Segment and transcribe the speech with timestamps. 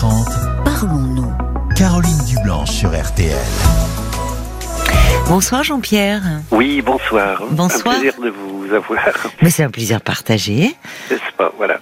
[0.00, 1.30] 13h30, Parlons-nous.
[1.76, 3.36] Caroline Dublanche sur RTL.
[5.28, 6.22] Bonsoir Jean-Pierre.
[6.50, 7.42] Oui, bonsoir.
[7.50, 7.96] Bonsoir.
[7.96, 8.98] Un plaisir de vous avoir,
[9.42, 10.74] Mais c'est un plaisir partagé.
[11.10, 11.52] n'est-ce pas?
[11.58, 11.80] Voilà.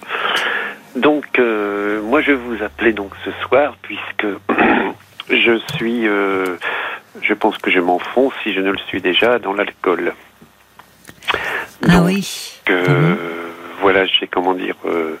[0.97, 4.27] Donc, euh, moi, je vous appelais donc ce soir puisque
[5.29, 6.57] je suis, euh,
[7.21, 10.13] je pense que je m'enfonce si je ne le suis déjà dans l'alcool.
[11.33, 11.37] Ah
[11.87, 12.51] Donc, oui.
[12.69, 13.17] euh, Mhm.
[13.81, 15.17] Voilà, j'ai comment dire euh,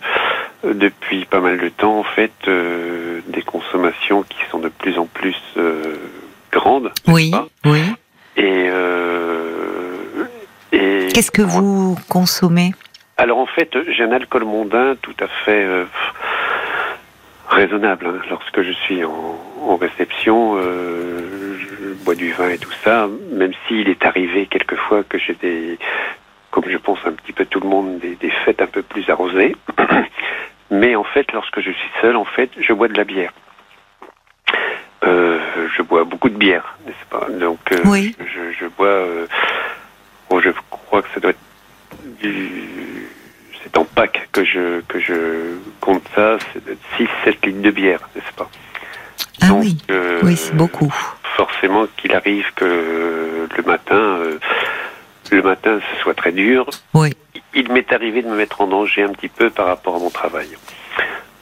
[0.63, 5.05] depuis pas mal de temps en fait euh, des consommations qui sont de plus en
[5.05, 5.95] plus euh,
[6.51, 6.91] grandes.
[7.07, 7.81] Oui, pas oui.
[8.37, 10.25] Et, euh,
[10.71, 12.73] et Qu'est-ce que vous consommez?
[13.17, 15.85] Alors en fait, j'ai un alcool mondain tout à fait euh,
[17.47, 18.07] raisonnable.
[18.07, 18.21] hein.
[18.29, 23.51] Lorsque je suis en, en réception, euh, je bois du vin et tout ça, même
[23.67, 25.77] s'il est arrivé quelquefois que j'ai des,
[26.51, 29.09] comme je pense un petit peu tout le monde, des, des fêtes un peu plus
[29.09, 29.55] arrosées.
[30.79, 33.33] Mais en fait, lorsque je suis seul, en fait, je bois de la bière.
[35.03, 35.39] Euh,
[35.75, 37.27] je bois beaucoup de bière, n'est-ce pas?
[37.29, 38.15] Donc, euh, Oui.
[38.19, 38.87] je, je bois.
[38.87, 39.27] euh,
[40.29, 41.39] bon, je crois que ça doit être
[42.21, 43.05] du.
[43.63, 46.63] C'est en pack que je que je compte ça, c'est
[47.25, 48.49] 6-7 litres de bière, n'est-ce pas?
[49.41, 49.77] Ah Donc, oui,
[50.23, 50.93] oui, c'est beaucoup.
[51.35, 54.19] Forcément qu'il arrive que le matin,
[55.31, 56.69] le matin, ce soit très dur.
[56.93, 57.09] Oui.
[57.53, 60.09] Il m'est arrivé de me mettre en danger un petit peu par rapport à mon
[60.09, 60.49] travail.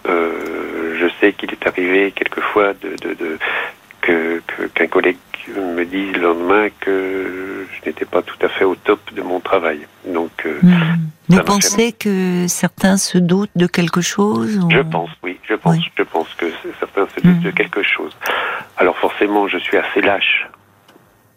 [0.08, 3.38] Euh, je sais qu'il est arrivé quelquefois de, de, de-
[4.02, 5.18] que que- qu'un collègue
[5.50, 9.40] me dise le lendemain que je n'étais pas tout à fait au top de mon
[9.40, 9.80] travail.
[10.06, 10.98] Donc, euh, Hmm.
[11.30, 15.76] Vous pensez que certains se doutent de quelque chose ou- Je pense, oui, je pense,
[15.76, 15.92] Oui.
[15.98, 16.46] je pense que
[16.80, 17.44] certains se doutent Mhm.
[17.44, 18.16] de quelque chose.
[18.78, 20.48] Alors forcément, je suis assez lâche,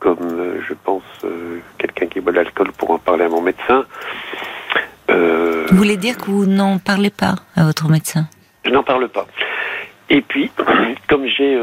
[0.00, 3.40] comme euh, je pense euh, quelqu'un qui boit de l'alcool pour en parler à mon
[3.42, 3.84] médecin.
[5.10, 8.26] Euh, Vous voulez dire que vous n'en parlez pas à votre médecin?
[8.64, 9.26] Je n'en parle pas.
[10.08, 10.50] Et puis,
[11.08, 11.56] comme j'ai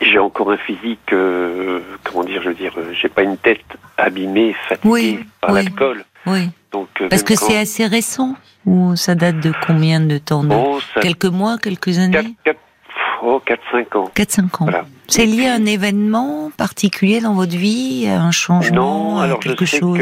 [0.00, 3.64] j'ai encore un physique, euh, comment dire, je veux dire, j'ai pas une tête
[3.96, 5.62] abîmée, fatiguée Oui, par oui.
[5.64, 6.04] l'alcool.
[6.26, 6.50] Oui.
[6.72, 8.34] Donc euh, Parce que quand- c'est assez récent
[8.66, 10.42] ou ça date de combien de temps?
[10.42, 12.58] De- Bon, ça Quelques mois, quelques 4, années 4,
[13.22, 14.10] oh, 4-5 ans.
[14.14, 14.48] 4-5 ans.
[14.60, 14.84] Voilà.
[15.08, 19.40] C'est lié à un événement particulier dans votre vie, à un changement, Non, à alors
[19.42, 19.98] je quelque sais chose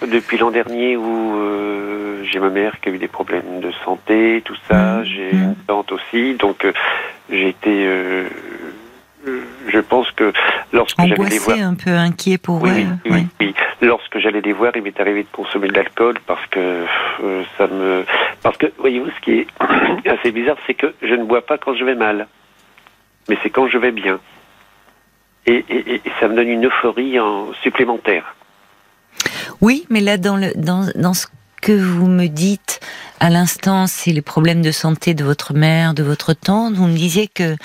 [0.00, 3.70] que depuis l'an dernier où euh, j'ai ma mère qui a eu des problèmes de
[3.84, 5.04] santé, tout ça, Mhm.
[5.04, 5.42] j'ai Mhm.
[5.44, 6.72] une tante aussi, donc euh,
[7.30, 8.24] j'ai été, euh,
[9.26, 10.32] euh, je pense que
[10.72, 12.98] lorsque j'allais les voir, un peu inquiet pour oui, elle.
[13.06, 13.54] oui, oui, oui.
[13.80, 17.68] lorsque j'allais les voir, il m'est arrivé de consommer de l'alcool parce que euh, ça
[17.68, 18.04] me,
[18.42, 19.46] parce que voyez-vous, ce qui est
[20.10, 22.26] assez bizarre, c'est que je ne bois pas quand je vais mal,
[23.28, 24.20] mais c'est quand je vais bien.
[25.46, 28.36] Et, et- et ça me donne une euphorie en supplémentaire.
[29.60, 31.26] Oui, mais là, dans, le, dans, dans ce
[31.60, 32.80] que vous me dites
[33.20, 36.74] à l'instant, c'est les problèmes de santé de votre mère, de votre tante.
[36.74, 37.56] Vous me disiez que,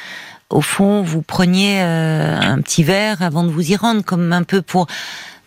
[0.49, 4.43] au fond, vous preniez euh, un petit verre avant de vous y rendre, comme un
[4.43, 4.87] peu pour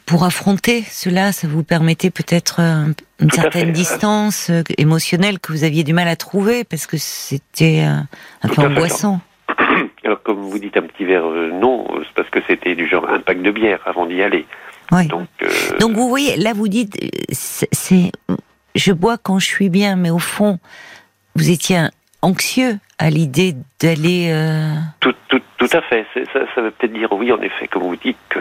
[0.06, 1.31] pour affronter cela.
[1.31, 2.87] Ça vous permettait peut-être euh,
[3.21, 3.72] une Tout certaine fait.
[3.72, 8.00] distance euh, émotionnelle que vous aviez du mal à trouver parce que c'était euh,
[8.42, 9.21] un Tout peu angoissant.
[10.41, 13.06] Comme vous dites un petit verre, euh, non, euh, c'est parce que c'était du genre
[13.11, 14.47] un pack de bière avant d'y aller.
[14.91, 15.06] Oui.
[15.06, 15.49] Donc, euh,
[15.81, 16.97] Donc vous voyez, là vous dites,
[17.31, 18.11] c'est, c'est-
[18.75, 20.59] je bois quand je suis bien, mais au fond,
[21.37, 21.89] vous étiez
[22.23, 24.31] anxieux à l'idée d'aller.
[24.33, 26.04] euh, tout, tout, tout à fait.
[26.32, 28.41] Ça, ça veut peut-être dire, oui, en effet, comme vous dites, que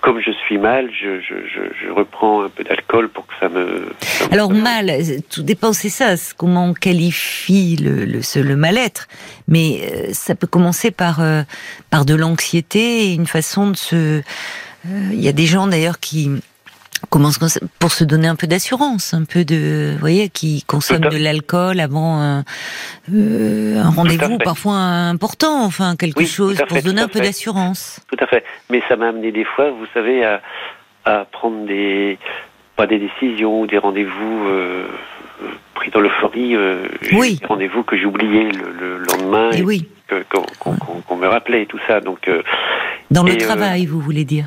[0.00, 3.48] comme je suis mal, je, je, je, je reprends un peu d'alcool pour que ça
[3.48, 3.86] me.
[4.00, 8.38] ça me- Alors mal, euh, tout dépend, c'est ça, comment on qualifie le, le, ce-
[8.38, 9.06] le mal-être.
[9.46, 11.42] Mais euh, ça peut commencer par euh,
[11.90, 13.96] par de l'anxiété et une façon de se.
[13.96, 14.22] euh,
[15.12, 16.30] Il y a des gens d'ailleurs qui
[17.10, 20.64] commencent comme ça, pour se donner un peu d'assurance, un peu de, vous voyez, qui
[21.06, 22.44] à- de l'alcool avant un,
[23.12, 28.00] euh, un rendez-vous parfois important, enfin quelque Oui, chose pour se donner un peu d'assurance.
[28.08, 28.44] Tout à fait.
[28.70, 30.40] Mais ça m'a amené des fois, vous savez, à,
[31.04, 32.18] à prendre des.
[32.76, 34.46] pas des décisions ou des rendez-vous.
[34.48, 34.86] euh,
[35.74, 37.38] pris dans l'euphorie, euh, Oui.
[37.40, 41.66] des rendez-vous que j'oubliais le, le lendemain Et oui, que- qu'on qu'on- me rappelait et
[41.66, 42.00] tout ça.
[42.00, 42.42] Donc, euh,
[43.10, 44.46] dans le et, travail, vous voulez dire?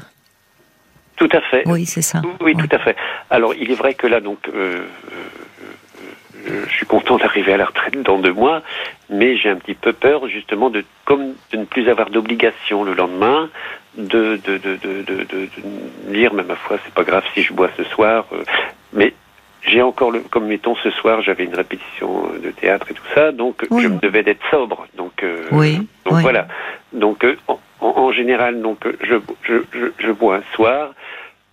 [1.17, 1.63] Tout à fait.
[1.67, 2.21] Oui, c'est ça.
[2.41, 2.61] Oui, Ouais.
[2.67, 2.95] tout à fait.
[3.29, 4.85] Alors, il est vrai que là, donc, euh,
[6.47, 8.61] euh, je suis content d'arriver à la retraite dans deux mois,
[9.09, 12.93] mais j'ai un petit peu peur, justement, de, comme de ne plus avoir d'obligation le
[12.93, 13.49] lendemain,
[13.97, 15.49] de, de, de,
[16.13, 18.43] dire, mais ma foi, c'est pas grave si je bois ce soir, euh,
[18.93, 19.13] mais
[19.63, 23.31] j'ai encore le, comme mettons ce soir, j'avais une répétition de théâtre et tout ça,
[23.31, 23.81] donc Oui.
[23.83, 26.21] je me devais d'être sobre, donc, euh, Oui, donc oui.
[26.21, 26.47] voilà.
[26.93, 27.35] Donc euh,
[27.81, 30.91] en, général, donc euh, je, je, je, je bois un soir,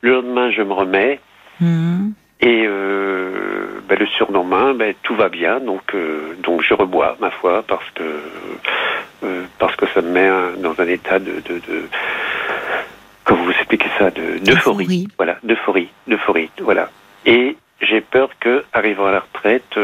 [0.05, 1.19] le lendemain je me remets
[1.61, 2.13] Mhm.
[2.41, 5.95] et euh, ben, le surlendemain, ben, tout va bien, donc
[6.43, 8.03] donc je rebois ma foi parce que
[9.59, 10.29] parce que ça me met
[10.61, 11.77] dans un état de, de, de
[13.25, 16.91] comment vous expliquez ça, d'euphorie, voilà, d'euphorie, d'euphorie, voilà.
[17.25, 19.79] Et j'ai peur que, arrivant à la retraite,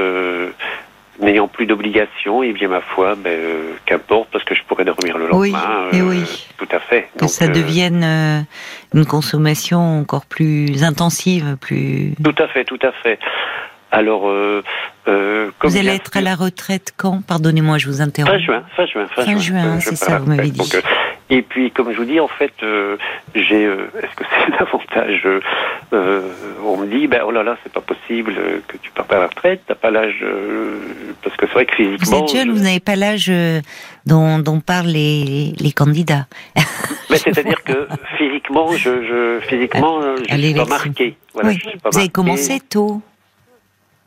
[1.20, 5.18] n'ayant plus d'obligations, et bien ma foi, ben, euh, qu'importe, parce que je pourrais dormir
[5.18, 5.88] le lendemain.
[5.92, 6.22] Oui, et oui.
[6.22, 7.08] Euh, tout à fait.
[7.18, 8.46] Que ça euh, devienne
[8.94, 12.14] une consommation encore plus intensive, plus.
[12.22, 13.18] Tout à fait, tout à fait.
[13.92, 14.62] Alors, euh,
[15.62, 17.22] vous allez être à la retraite quand?
[17.26, 18.32] Pardonnez-moi, je vous interromps.
[18.32, 19.80] Fin juin, fin juin, fin, fin juin.
[19.80, 20.72] c'est ça, vous m'avez dit.
[21.30, 22.96] Et puis, comme je vous dis, en fait, euh,
[23.34, 23.64] j'ai.
[23.64, 25.22] Euh, est-ce que c'est l'avantage
[25.92, 26.20] euh,
[26.64, 28.34] On me dit, ben oh là là, c'est pas possible
[28.66, 29.62] que tu partes à la retraite.
[29.66, 30.24] T'as pas l'âge
[31.22, 32.18] parce que c'est vrai que physiquement.
[32.18, 33.30] Vous êtes jeune, vous n'avez pas l'âge
[34.06, 36.26] dont, dont parlent les, les candidats.
[37.10, 37.88] Mais c'est-à-dire que
[38.18, 41.16] physiquement, je, je physiquement, je suis pas marqué.
[41.32, 41.58] Voilà, oui.
[41.84, 43.02] vous avez commencé tôt.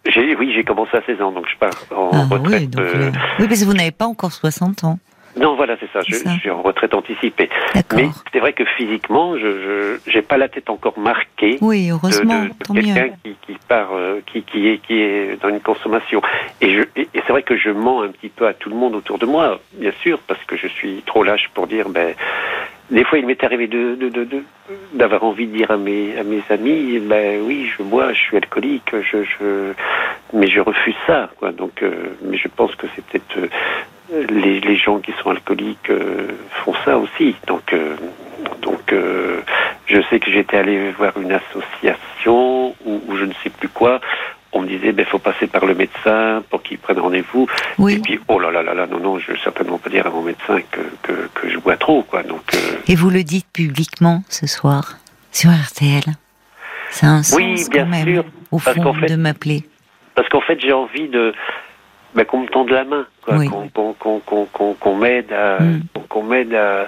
[0.05, 2.69] Oui, j'ai commencé à 16 ans, donc je pars en ah, retraite.
[2.77, 4.99] Oui, oui, parce que vous n'avez pas encore 60 ans.
[5.35, 6.01] Non, voilà, c'est ça.
[6.07, 7.49] Je, suis en retraite anticipée.
[7.95, 11.57] Mais c'est vrai que physiquement, je n'ai pas la tête encore marquée.
[11.61, 12.43] Oui, heureusement.
[12.43, 16.21] De, quelqu'un qui, qui part, euh, qui, qui, est, qui est dans une consommation.
[16.61, 18.95] Et, je, et, c'est vrai que je mens un petit peu à tout le monde
[18.95, 22.13] autour de moi, bien sûr, parce que je suis trop lâche pour dire, ben,
[22.93, 23.97] des fois, il m'est arrivé de,
[24.93, 28.37] d'avoir envie de dire à mes, à mes amis, ben oui, je bois, je suis
[28.37, 29.73] alcoolique, je, je,
[30.31, 31.51] mais je refuse ça, quoi.
[31.51, 33.49] Donc, euh, mais je pense que c'est peut-être
[34.13, 36.27] euh, les, les, gens qui sont alcooliques euh,
[36.63, 37.35] font ça aussi.
[37.47, 37.73] Donc,
[38.61, 38.93] donc
[39.87, 44.01] je sais que j'étais allé voir une association ou, je ne sais plus quoi.
[44.53, 47.47] On me disait, ben, faut passer par le médecin pour qu'il prenne rendez-vous.
[47.89, 50.09] Et puis, oh là là là là, non, non, je vais certainement pas dire à
[50.11, 52.23] mon médecin que, que, que je bois trop, quoi.
[52.23, 52.41] Donc,
[52.87, 54.97] Et vous le dites publiquement ce soir,
[55.31, 56.03] sur RTL
[56.91, 59.63] C'est un sens oui, bien quand même, sûr, au fond, de m'appeler.
[60.15, 61.33] Parce qu'en fait, j'ai envie de,
[62.13, 65.81] ben, qu'on me tende la main, qu'on m'aide à, mm.
[66.09, 66.87] qu'on m'aide à,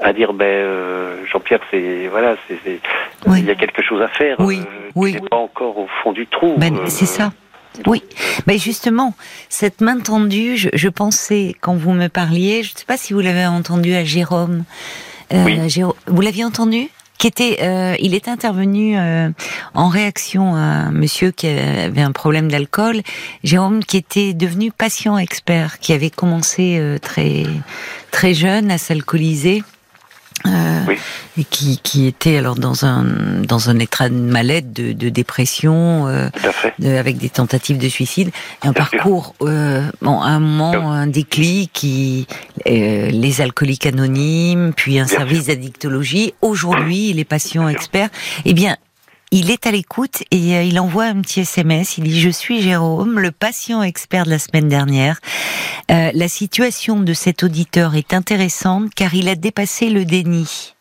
[0.00, 2.80] à dire ben euh, Jean-Pierre c'est voilà c'est
[3.26, 4.60] il y a quelque chose à faire oui.
[4.60, 5.16] euh, oui.
[5.30, 7.32] pas encore au fond du trou ben, euh, c'est ça.
[7.86, 8.02] Oui,
[8.46, 9.12] mais justement,
[9.50, 13.12] cette main tendue, je, je, pensais quand vous me parliez, je ne sais pas si
[13.12, 14.64] vous l'avez entendu à Jérôme.
[15.30, 15.68] oui.
[15.68, 16.88] Jérôme vous l'aviez entendu
[17.18, 19.30] qui était, euh, il est intervenu euh,
[19.74, 23.00] en réaction à un monsieur qui avait un problème d'alcool,
[23.42, 27.44] Jérôme, qui était devenu patient expert, qui avait commencé euh, très
[28.10, 29.62] très jeune à s'alcooliser
[30.46, 30.94] euh,
[31.38, 33.04] et qui, qui était alors dans un
[33.46, 36.28] dans un état de mal-être, de, de dépression, euh,
[36.82, 38.30] avec des tentatives de suicide,
[38.62, 42.26] un parcours, euh, bon, un moment, un déclic, qui
[42.66, 46.34] euh, les alcooliques anonymes, puis un service d'addictologie.
[46.42, 48.08] Aujourd'hui, les patients experts,
[48.44, 48.76] eh bien,
[49.32, 51.98] il est à l'écoute et euh, il envoie un petit SMS.
[51.98, 55.18] Il dit Je suis Jérôme, le patient expert de la semaine dernière.
[55.90, 60.74] Euh, la situation de cet auditeur est intéressante car il a dépassé le déni,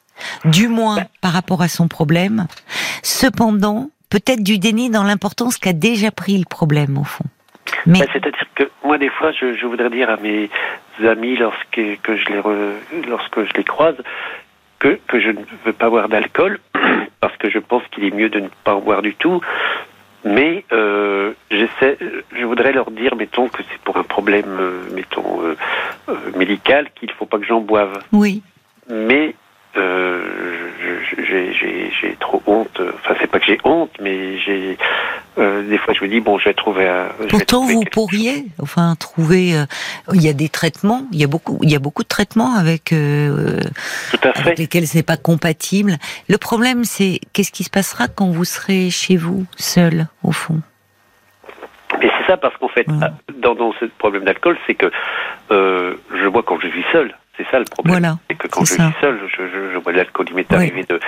[0.45, 2.47] du moins par rapport à son problème.
[3.03, 7.25] Cependant, peut-être du déni dans l'importance qu'a déjà pris le problème au fond.
[7.85, 7.99] Mais...
[7.99, 10.49] Bah, c'est-à-dire que moi, des fois, je, voudrais dire à mes
[11.03, 12.41] amis lorsque, que je les
[13.07, 13.95] lorsque je les croise
[14.79, 16.59] que, que je ne veux pas boire d'alcool
[17.45, 19.41] que je pense qu'il est mieux de ne pas en boire du tout.
[20.23, 21.97] Mais euh, j'essaie,
[22.35, 25.55] je voudrais leur dire, mettons, que c'est pour un problème, euh, mettons, euh,
[26.09, 27.99] euh, médical, qu'il ne faut pas que j'en boive.
[28.11, 28.41] Oui.
[28.89, 29.35] Mais
[32.01, 32.81] j'ai trop honte.
[32.95, 34.77] Enfin, c'est pas que j'ai honte, mais j'ai
[35.37, 36.87] euh, des fois je me dis bon, je vais trouver.
[36.87, 39.55] Un, Pourtant, vous pourriez, enfin, trouver.
[39.55, 39.65] Euh,
[40.13, 41.03] il y a des traitements.
[41.11, 41.59] Il y a beaucoup.
[41.61, 43.59] Il y a beaucoup de traitements avec, euh,
[44.35, 45.97] avec lesquels c'est pas compatible.
[46.29, 50.61] Le problème, c'est qu'est-ce qui se passera quand vous serez chez vous seul, au fond?
[51.99, 52.87] Mais c'est ça parce qu'en fait,
[53.37, 54.91] dans, dans ce problème d'alcool, c'est que
[55.49, 57.15] je bois quand je vis seul.
[57.37, 58.17] C'est ça le problème.
[58.29, 60.27] c'est que quand je suis seul, je, je, je bois de l'alcool.
[60.29, 60.99] Il m'est arrivé de,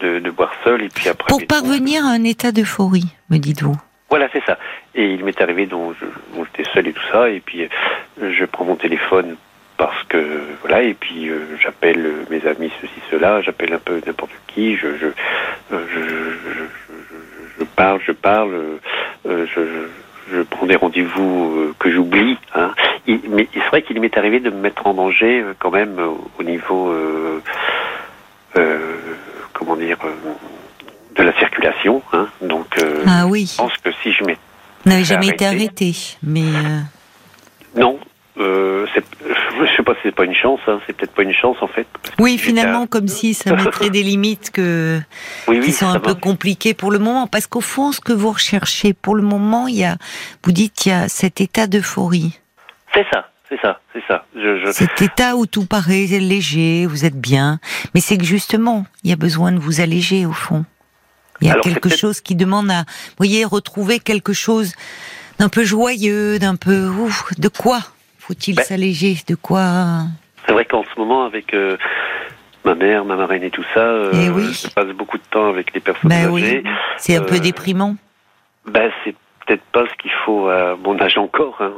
[0.00, 1.28] de, de, boire seul et puis après.
[1.28, 3.76] Pour parvenir à un état d'euphorie, me dites-vous.
[4.08, 4.58] Voilà, c'est ça.
[4.94, 5.94] Et il m'est arrivé dont
[6.36, 9.36] j'étais seul et tout ça, et puis euh, je prends mon téléphone
[9.76, 14.30] parce que voilà, et puis euh, j'appelle mes amis ceci cela, j'appelle un peu n'importe
[14.46, 16.64] qui, je je, euh, je, je,
[17.58, 18.78] je, parle, je parle,
[19.24, 19.88] je
[20.30, 22.36] je prends des rendez-vous euh, que j'oublie.
[22.54, 22.72] Hein.
[23.06, 26.10] mais c'est vrai qu'il m'est arrivé de me mettre en danger euh, quand même euh,
[26.38, 26.94] au niveau,
[29.52, 29.98] comment dire,
[31.16, 32.02] de la circulation.
[32.12, 32.28] Hein.
[32.42, 33.48] Donc, ah oui.
[33.50, 34.40] je pense que si je m'étais
[34.84, 36.44] n'avait jamais été arrêté, mais
[37.76, 37.98] non,
[38.38, 39.02] euh, sais
[39.86, 40.80] pas si c'est pas une chance, hein.
[40.86, 41.86] c'est peut-être pas une chance en fait.
[42.18, 45.00] Oui, finalement, comme si ça mettrait des limites que
[45.46, 48.92] qui sont un peu compliquées pour le moment, parce qu'au fond, ce que vous recherchez
[48.92, 49.96] pour le moment, il y a,
[50.44, 52.38] vous dites, il y a cet état d'euphorie.
[52.92, 53.30] C'est ça.
[53.48, 54.24] C'est ça, c'est ça.
[54.34, 57.60] Je, Cet état où tout paraît léger, vous êtes bien,
[57.94, 60.64] mais c'est que justement, il y a besoin de vous alléger au fond.
[61.40, 64.74] Il y a quelque chose qui demande à, vous voyez, retrouver quelque chose
[65.38, 67.78] d'un peu joyeux, d'un peu ouf, de quoi
[68.26, 70.04] faut-il ben, s'alléger De quoi
[70.46, 71.76] C'est vrai qu'en ce moment, avec euh,
[72.64, 75.72] ma mère, ma marraine et tout ça, euh, eh je passe beaucoup de temps avec
[75.74, 76.64] les personnes ben âgées.
[76.98, 77.96] C'est un peu euh, déprimant.
[78.66, 79.14] Ben, c'est
[79.46, 81.72] peut-être pas ce qu'il faut à mon âge encore, hein.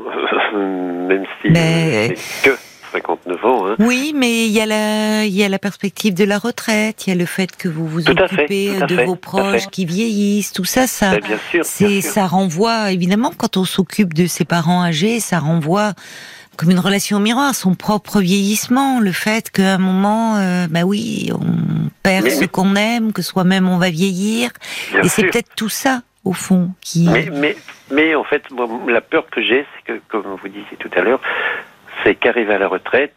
[0.55, 2.57] même si ben, c'est que
[2.93, 3.69] 59 ans.
[3.69, 3.77] Hein.
[3.79, 7.11] Oui, mais il y, a la, il y a la perspective de la retraite, il
[7.11, 10.87] y a le fait que vous vous occupez de vos proches qui vieillissent, tout ça,
[10.87, 15.39] ça, ben, bien sûr, ça renvoie, évidemment, quand on s'occupe de ses parents âgés, ça
[15.39, 15.93] renvoie
[16.59, 21.31] comme une relation miroir, son propre vieillissement, le fait qu'à un moment, euh, bah oui,
[21.33, 24.51] on perd ce qu'on aime, que soi-même on va vieillir,
[25.03, 27.09] et c'est peut-être tout ça au fond qui.
[27.09, 27.57] Mais, mais,
[27.93, 28.43] mais en fait,
[28.89, 31.21] la peur que j'ai, c'est que, comme vous disiez tout à l'heure,
[32.03, 33.15] c'est qu'arrivé à la retraite,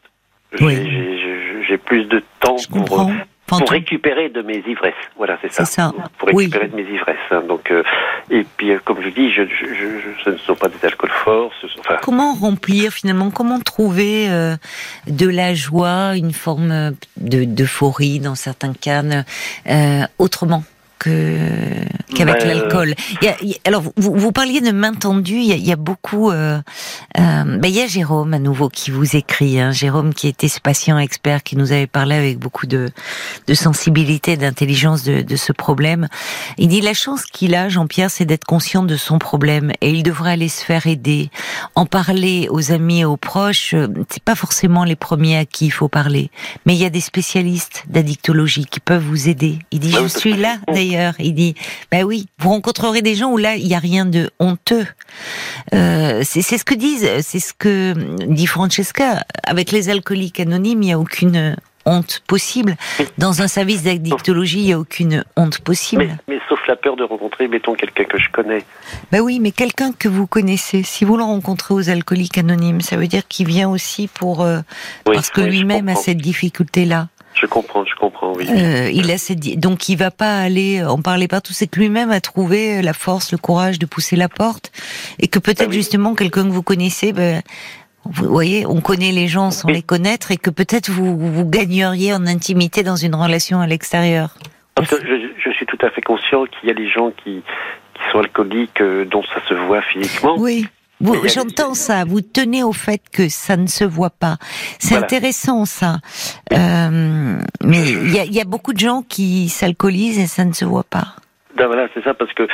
[0.54, 3.10] j'ai plus de temps pour,
[3.60, 4.94] pour récupérer de mes ivresses.
[5.18, 5.66] Voilà, c'est ça.
[5.66, 5.94] ça.
[6.18, 7.18] Pour récupérer de mes ivresses.
[7.32, 7.44] Hein.
[7.48, 7.84] Donc, euh,
[8.30, 9.44] et puis, euh, comme je dis, je,
[10.24, 11.52] ce ne sont pas des alcools forts.
[12.02, 13.32] Comment remplir finalement?
[13.32, 14.56] Comment trouver euh,
[15.08, 19.04] de la joie, une forme d'euphorie dans certains cas,
[20.18, 20.64] autrement?
[21.04, 22.94] Qu'avec l'alcool.
[23.66, 25.40] alors vous, vous, parliez de main tendue.
[25.40, 26.32] Il y a, beaucoup.
[26.32, 26.62] Euh,
[27.18, 29.60] euh, ben, il y a Jérôme à nouveau qui vous écrit.
[29.60, 32.90] Hein, Jérôme qui était ce patient expert qui nous avait parlé avec beaucoup de,
[33.48, 36.08] de sensibilité, d'intelligence de, de, ce problème.
[36.58, 40.04] Il dit la chance qu'il a, Jean-Pierre, c'est d'être conscient de son problème et il
[40.04, 41.30] devrait aller se faire aider,
[41.76, 43.76] en parler aux amis et aux proches.
[44.10, 46.32] C'est pas forcément les premiers à qui il faut parler,
[46.66, 49.60] mais il y a des spécialistes d'addictologie qui peuvent vous aider.
[49.72, 51.56] Il dit je suis là d'ailleurs il dit,
[51.92, 54.88] ben oui, vous rencontrerez des gens où là, il n'y a rien de honteux.
[55.74, 57.94] Euh, c'est ce que disent, c'est ce que
[58.26, 59.24] dit Francesca.
[59.46, 61.56] Avec les alcooliques anonymes, il n'y a aucune
[61.86, 62.76] honte possible.
[63.18, 66.18] Dans un service d'addictologie, il n'y a aucune honte possible.
[66.28, 68.64] Mais, sauf la peur de rencontrer, mettons, quelqu'un que je connais.
[69.12, 70.84] Ben oui, mais quelqu'un que vous connaissez.
[70.84, 74.60] Si vous le rencontrez aux alcooliques anonymes, ça veut dire qu'il vient aussi pour euh,
[75.06, 77.08] parce que lui-même a cette difficulté-là.
[77.42, 78.46] Je comprends, je comprends, oui.
[78.50, 79.60] Euh, il a cette...
[79.60, 83.32] Donc il va pas aller en parler partout, c'est que lui-même a trouvé la force,
[83.32, 84.72] le courage de pousser la porte,
[85.20, 87.42] et que peut-être ah justement quelqu'un que vous connaissez, ben,
[88.06, 92.14] vous voyez, on connaît les gens sans les connaître, et que peut-être vous, vous gagneriez
[92.14, 94.38] en intimité dans une relation à l'extérieur.
[94.76, 97.42] Parce que je, je, suis tout à fait conscient qu'il y a des gens qui,
[97.96, 100.36] qui sont alcooliques, euh, dont ça se voit physiquement.
[100.38, 100.68] Oui.
[101.26, 102.06] J'entends ça.
[102.06, 104.38] Vous tenez au fait que ça ne se voit pas.
[104.80, 105.98] C'est intéressant ça.
[106.54, 110.54] Euh, mais il y a, y a, beaucoup de gens qui s'alcoolisent et ça ne
[110.54, 111.16] se voit pas.
[111.58, 112.48] Ben voilà, c'est ça parce que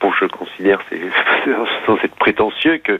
[0.00, 1.00] bon, je considère, c'est
[1.86, 2.98] sans être prétentieux que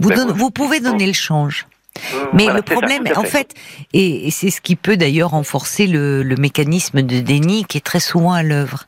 [0.00, 1.66] vous, ben, vous pouvez donner le change.
[2.12, 3.54] Euh, mais le problème, en fait,
[3.92, 8.00] et, c'est ce qui peut d'ailleurs renforcer le, le, mécanisme de déni qui est très
[8.00, 8.84] souvent à l'œuvre.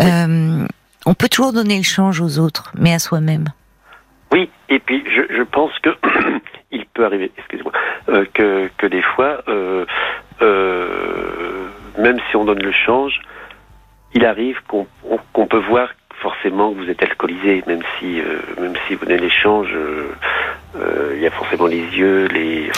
[0.00, 0.64] Euh,
[1.06, 3.48] on peut toujours donner le change aux autres, mais à soi-même.
[4.32, 5.90] Oui, et puis je, je pense que
[6.72, 7.72] il peut arriver, excusez-moi,
[8.08, 9.84] euh, que, que des fois, euh,
[10.42, 11.68] euh,
[11.98, 13.20] même si on donne le change,
[14.14, 14.86] il arrive qu'on
[15.32, 15.88] qu'on peut voir
[16.20, 19.68] forcément que vous êtes alcoolisé, même si euh, même si vous donnez l'échange,
[21.14, 22.70] il y a forcément les yeux, les.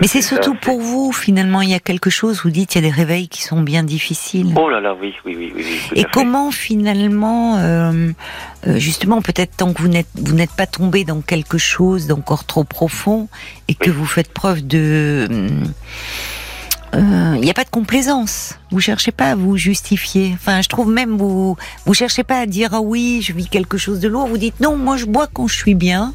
[0.00, 2.42] Mais c'est surtout pour vous finalement, il y a quelque chose.
[2.42, 4.52] Vous dites il y a des réveils qui sont bien difficiles.
[4.56, 5.80] Oh là là, oui, oui, oui, oui.
[5.94, 7.58] Et comment finalement,
[8.64, 12.64] justement, peut-être tant que vous n'êtes vous n'êtes pas tombé dans quelque chose d'encore trop
[12.64, 13.28] profond
[13.68, 15.28] et que vous faites preuve de
[16.96, 18.58] il euh, n'y a pas de complaisance.
[18.70, 20.32] Vous cherchez pas à vous justifier.
[20.34, 23.76] Enfin, je trouve même vous vous cherchez pas à dire ah oui, je vis quelque
[23.76, 24.26] chose de lourd.
[24.28, 26.14] Vous dites non, moi je bois quand je suis bien.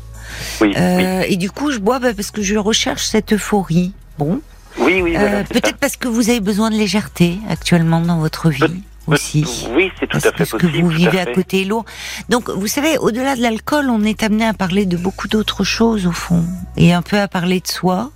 [0.62, 3.94] Oui, euh, Et du coup, je bois bah, parce que je recherche cette euphorie.
[4.18, 4.42] Bon.
[4.78, 5.16] Oui, oui.
[5.18, 8.84] Euh, peut-être parce que vous avez besoin de légèreté actuellement dans votre vie.
[9.08, 9.46] aussi.
[9.76, 11.86] Oui, c'est tout à fait parce que vous vivez à, côté lourd.
[12.30, 16.08] Donc, vous savez, au-delà de l'alcool, on est amené à parler de beaucoup d'autres choses
[16.08, 16.46] au fond,
[16.78, 18.12] et un peu à parler de soi,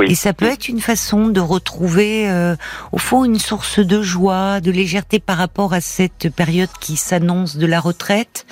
[0.00, 2.56] et ça peut être une façon de retrouver, euh,
[2.92, 7.56] au fond, une source de joie, de légèreté par rapport à cette période qui s'annonce
[7.56, 8.46] de la retraite.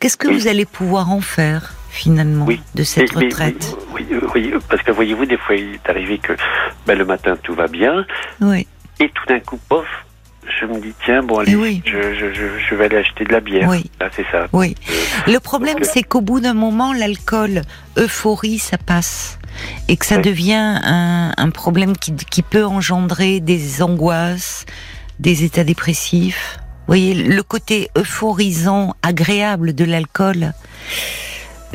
[0.00, 1.74] Qu'est-ce que vous allez pouvoir en faire?
[1.94, 6.32] Finalement de cette retraite oui, oui, parce que voyez-vous, des fois il est arrivé que
[6.86, 8.04] ben, le matin tout va bien,
[8.40, 8.66] oui.
[9.00, 9.86] et tout d'un coup, pof,
[10.60, 11.82] je me dis tiens bon allez, oui.
[11.86, 12.26] je, je,
[12.68, 13.68] je, vais aller acheter de la bière.
[13.68, 13.90] Oui.
[14.00, 14.46] Là c'est ça.
[14.52, 14.74] Oui.
[14.90, 17.62] Euh, le problème c'est qu'au bout d'un moment l'alcool,
[17.96, 19.38] euphorie, ça passe.
[19.88, 20.22] et que ça Oui.
[20.22, 24.66] devient un, un problème qui, qui peut engendrer des angoisses,
[25.20, 26.58] des états dépressifs.
[26.86, 30.52] Vous voyez, le côté euphorisant, agréable de l'alcool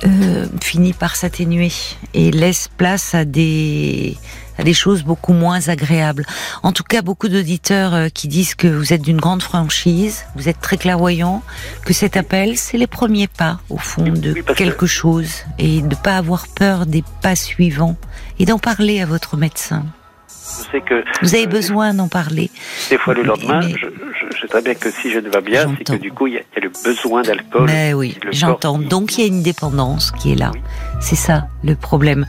[0.05, 1.71] euh, finit par s'atténuer
[2.13, 4.17] et laisse place à des
[4.59, 6.25] à des choses beaucoup moins agréables.
[6.63, 10.49] En tout cas, beaucoup d'auditeurs euh, qui disent que vous êtes d'une grande franchise, vous
[10.49, 11.41] êtes très clairvoyant,
[11.85, 16.17] que cet appel, c'est les premiers pas, au fond, de quelque chose, et de pas
[16.17, 17.95] avoir peur des pas suivants,
[18.37, 19.85] et d'en parler à votre médecin.
[20.27, 22.51] Je sais que Vous avez euh, besoin d'en parler.
[22.89, 23.87] Des fois le lendemain, Mais- je,
[24.35, 26.33] je sais très bien que si je ne vais bien, c'est que du coup, il
[26.33, 27.65] y, a, il y a le besoin d'alcool.
[27.65, 28.77] Mais oui, j'entends.
[28.77, 30.51] Donc il y a une dépendance qui est là.
[30.53, 30.61] Oui.
[31.01, 32.25] C'est ça le problème.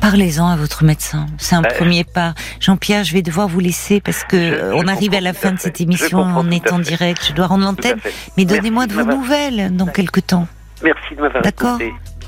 [0.00, 1.26] Parlez-en à votre médecin.
[1.38, 2.34] C'est un Euh, premier pas.
[2.60, 5.32] Jean-Pierre, je vais devoir vous laisser parce que Je- euh, je on arrive à la
[5.32, 6.82] fin à de cette émission en à étant fait.
[6.84, 7.24] direct.
[7.28, 7.98] Je dois rendre l'antenne.
[8.36, 10.46] Mais donnez-moi de vos nouvelles dans quelque temps.
[10.82, 11.78] Merci de m'avoir D'accord.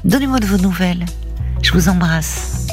[0.04, 1.04] Donnez-moi de vos nouvelles.
[1.62, 2.66] Je vous embrasse.